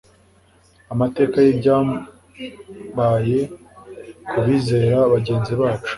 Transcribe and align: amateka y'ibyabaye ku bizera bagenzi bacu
amateka 0.93 1.35
y'ibyabaye 1.45 3.39
ku 4.29 4.37
bizera 4.45 4.97
bagenzi 5.13 5.53
bacu 5.61 5.89